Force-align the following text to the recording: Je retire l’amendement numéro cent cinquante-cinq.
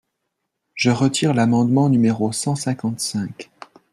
Je 0.73 0.89
retire 0.89 1.35
l’amendement 1.35 1.87
numéro 1.87 2.31
cent 2.31 2.55
cinquante-cinq. 2.55 3.51